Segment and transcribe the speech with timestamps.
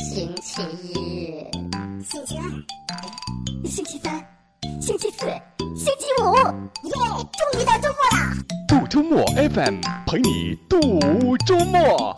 [0.00, 0.94] 星期一、
[2.02, 2.42] 星期二、
[3.68, 4.18] 星期三、
[4.80, 5.26] 星期四、
[5.76, 6.34] 星期五，
[6.84, 6.92] 耶！
[7.52, 8.18] 终于到周末了。
[8.66, 12.14] 度周末 FM 陪你度周末。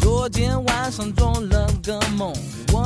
[0.00, 2.32] 昨天晚上做了个梦，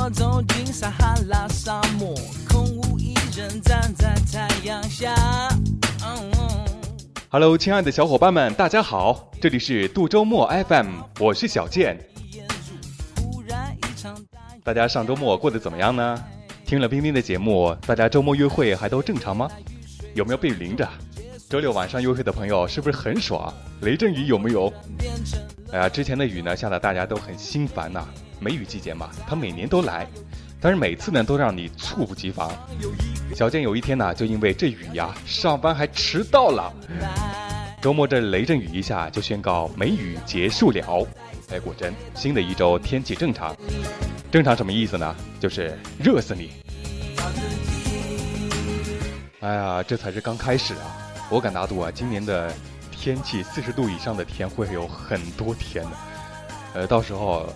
[0.09, 2.15] 走进撒哈拉沙漠，
[2.47, 5.13] 空无一人站在太阳下。
[6.03, 6.31] 嗯
[7.29, 10.87] Hello，亲爱的小伙伴们，大家好，这里是度周末 FM，
[11.19, 11.95] 我是小健。
[13.51, 16.23] 大雨大家上周末过得怎么样呢？
[16.65, 19.47] 听了冰冰的节目，大家周末约会还都正常吗？
[20.15, 20.87] 有没有被淋着？
[21.47, 23.53] 周六晚上约会的朋友是不是很爽？
[23.81, 24.73] 雷阵雨有没有？
[25.71, 28.03] 哎呀，之前的雨呢下的大家都很心烦呐、
[28.39, 30.07] 梅雨季节嘛，它每年都来，
[30.61, 32.51] 但是每次呢都让你猝不及防。
[33.35, 36.73] 小健有一天呢，就因为这雨呀，上班还迟到了。
[37.81, 41.07] 周末这雷阵雨一下就宣告梅雨结束了。
[41.51, 43.55] 哎，果真，新的一周天气正常。
[44.31, 45.15] 正常什么意思呢？
[45.39, 46.51] 就是热死你。
[49.39, 50.97] 哎呀，这才是刚开始啊！
[51.29, 52.53] 我敢打赌啊，今年的
[52.91, 55.91] 天气四十度以上的天会有很多天的，
[56.73, 57.47] 呃，到时候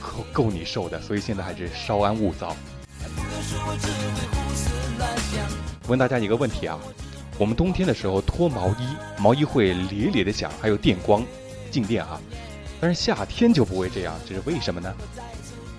[0.00, 1.00] 够够你受的。
[1.00, 2.56] 所以现在还是稍安勿躁。
[5.88, 6.78] 问大家一个问题啊，
[7.38, 8.86] 我们冬天的时候脱毛衣，
[9.18, 11.24] 毛衣会咧咧的响，还有电光、
[11.70, 12.20] 静电啊，
[12.80, 14.94] 但是夏天就不会这样，这是为什么呢？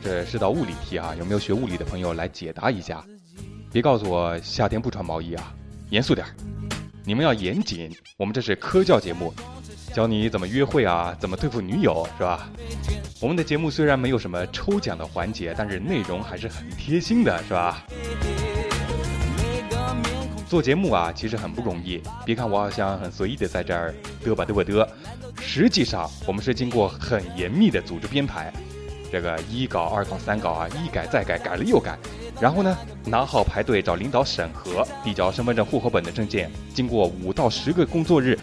[0.03, 3.03] 这是道物理题啊，有没有学物理的朋友来解答一下？
[3.71, 5.53] 别告诉我夏天不穿毛衣啊，
[5.91, 6.35] 严肃点儿，
[7.05, 7.89] 你们要严谨。
[8.17, 9.33] 我们这是科教节目，
[9.93, 12.49] 教你怎么约会啊，怎么对付女友，是吧？
[13.21, 17.85] 我们的节目虽然没有什么抽奖的环节，但是内容还是很贴心的，是吧？
[20.49, 22.01] 做节目啊，其实很不容易。
[22.25, 23.93] 别看我好像很随意的在这儿
[24.25, 24.87] 嘚吧嘚吧嘚，
[25.39, 28.51] 实际上我们是经过很严密的组织编排。
[29.11, 31.95] 这个一稿、二稿、三稿啊，一改再改，改了又改。
[32.39, 32.75] 然后呢，
[33.05, 38.35] 拿号排队找领导审核，递交身份证、户口本的证件，经过五到十个工作日。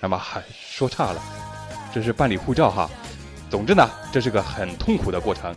[0.00, 0.20] 那么，
[0.50, 1.22] 说差了，
[1.94, 2.90] 这是办理护照哈。
[3.54, 5.54] 总之呢，这是个很痛苦的过程。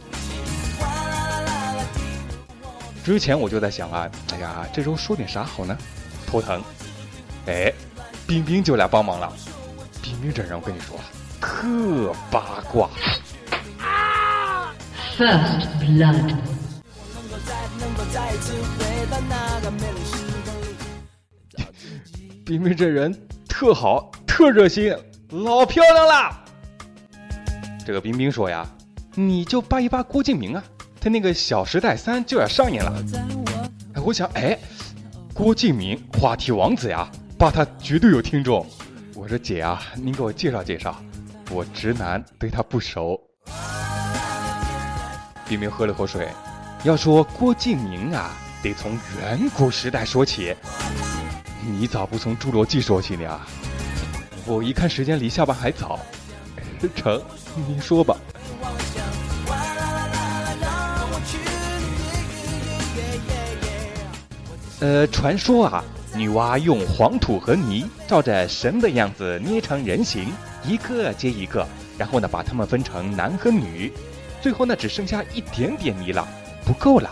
[3.03, 5.75] 之前我就在想啊，哎呀，这时候说点啥好呢？
[6.27, 6.61] 头疼。
[7.47, 7.73] 哎，
[8.27, 9.33] 冰冰就来帮忙了。
[9.99, 10.95] 冰冰这人，我跟你说，
[11.41, 12.87] 特八卦。
[15.17, 16.35] First Blood，
[22.45, 24.95] 冰冰这人特好，特热心，
[25.31, 26.43] 老漂亮啦！
[27.87, 28.67] 这个冰冰说呀，
[29.15, 30.61] 你就扒一扒郭敬明啊，
[30.99, 33.01] 他那个《小时代三》就要上映了。
[33.93, 34.59] 哎，我想，哎，
[35.33, 37.09] 郭敬明话题王子呀，
[37.39, 38.67] 扒他绝对有听众。
[39.15, 41.01] 我说姐啊，您给我介绍介绍，
[41.49, 43.17] 我直男对他不熟。
[45.47, 46.27] 冰冰喝了口水，
[46.83, 48.31] 要说郭敬明啊，
[48.61, 50.53] 得从远古时代说起。
[51.65, 53.39] 你咋不从侏罗纪说起呢？
[54.45, 55.97] 我一看时间离下班还早，
[56.95, 57.21] 成，
[57.67, 58.15] 您说吧。
[64.79, 65.83] 呃，传说啊，
[66.13, 70.31] 女娲用黄土和泥照着神的样子捏成人形，
[70.63, 71.67] 一个接一个，
[71.97, 73.91] 然后呢，把它们分成男和女，
[74.39, 76.27] 最后呢，只剩下一点点泥了，
[76.63, 77.09] 不够了。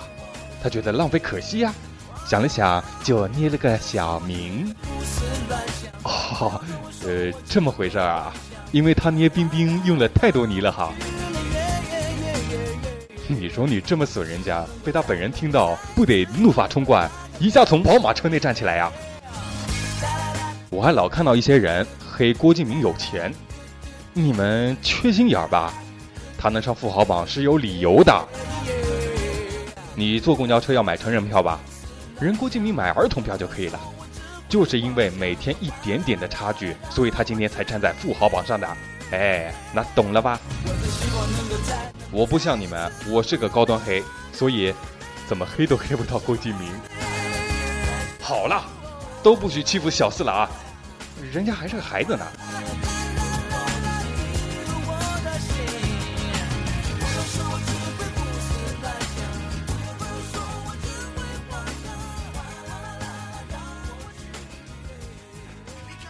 [0.62, 1.74] 她觉得浪费可惜呀、
[2.28, 4.72] 想了想，就捏了个小名。
[6.04, 6.62] 哦，
[7.04, 8.32] 呃，这么回事儿啊？
[8.72, 10.94] 因为他捏冰冰用了太多泥了哈。
[13.28, 17.10] 你说你这么损人家，被他本人听到，不得怒发冲冠，
[17.40, 18.92] 一下从宝马车内站起来呀？
[20.70, 23.34] 我还老看到一些人黑郭敬明有钱，
[24.14, 25.74] 你们缺心眼儿吧？
[26.38, 28.28] 他能上富豪榜是有理由的。
[29.96, 31.60] 你坐公交车要买成人票吧？
[32.20, 33.80] 人郭敬明买儿童票就可以了。
[34.48, 38.68] 就是因为每天一点点的差距，所以他今天才站在富豪榜上的。
[39.12, 40.40] 哎，那懂了吧？
[42.12, 44.74] 我不像你们，我是个高端黑，所以
[45.28, 46.72] 怎么黑都黑不到郭敬明。
[48.22, 48.64] 好了，
[49.22, 50.50] 都不许欺负小四了啊！
[51.32, 52.26] 人家还是个孩子呢。